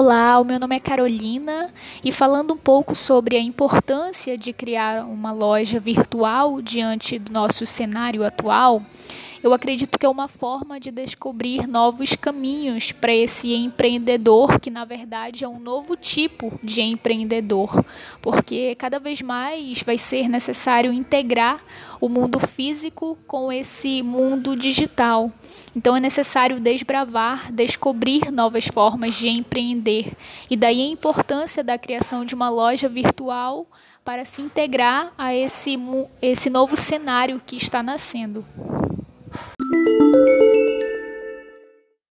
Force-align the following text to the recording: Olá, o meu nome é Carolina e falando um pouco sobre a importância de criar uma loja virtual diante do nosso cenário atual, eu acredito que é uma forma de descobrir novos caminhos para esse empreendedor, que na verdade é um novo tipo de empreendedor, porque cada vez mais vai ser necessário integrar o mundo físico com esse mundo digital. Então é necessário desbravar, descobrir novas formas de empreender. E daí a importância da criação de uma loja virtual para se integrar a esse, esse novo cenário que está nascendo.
Olá, 0.00 0.38
o 0.38 0.44
meu 0.44 0.60
nome 0.60 0.76
é 0.76 0.78
Carolina 0.78 1.72
e 2.04 2.12
falando 2.12 2.54
um 2.54 2.56
pouco 2.56 2.94
sobre 2.94 3.36
a 3.36 3.40
importância 3.40 4.38
de 4.38 4.52
criar 4.52 5.04
uma 5.04 5.32
loja 5.32 5.80
virtual 5.80 6.62
diante 6.62 7.18
do 7.18 7.32
nosso 7.32 7.66
cenário 7.66 8.24
atual, 8.24 8.80
eu 9.42 9.52
acredito 9.54 9.98
que 9.98 10.06
é 10.06 10.08
uma 10.08 10.28
forma 10.28 10.80
de 10.80 10.90
descobrir 10.90 11.66
novos 11.66 12.14
caminhos 12.16 12.92
para 12.92 13.14
esse 13.14 13.54
empreendedor, 13.54 14.58
que 14.60 14.70
na 14.70 14.84
verdade 14.84 15.44
é 15.44 15.48
um 15.48 15.58
novo 15.58 15.96
tipo 15.96 16.58
de 16.62 16.80
empreendedor, 16.80 17.84
porque 18.20 18.74
cada 18.74 18.98
vez 18.98 19.22
mais 19.22 19.82
vai 19.82 19.96
ser 19.96 20.28
necessário 20.28 20.92
integrar 20.92 21.60
o 22.00 22.08
mundo 22.08 22.38
físico 22.40 23.18
com 23.26 23.52
esse 23.52 24.02
mundo 24.02 24.56
digital. 24.56 25.32
Então 25.74 25.96
é 25.96 26.00
necessário 26.00 26.60
desbravar, 26.60 27.52
descobrir 27.52 28.30
novas 28.30 28.66
formas 28.66 29.14
de 29.14 29.28
empreender. 29.28 30.12
E 30.50 30.56
daí 30.56 30.80
a 30.80 30.92
importância 30.92 31.62
da 31.62 31.78
criação 31.78 32.24
de 32.24 32.34
uma 32.34 32.48
loja 32.48 32.88
virtual 32.88 33.66
para 34.04 34.24
se 34.24 34.40
integrar 34.40 35.12
a 35.18 35.34
esse, 35.34 35.78
esse 36.22 36.48
novo 36.48 36.76
cenário 36.76 37.42
que 37.44 37.56
está 37.56 37.82
nascendo. 37.82 38.44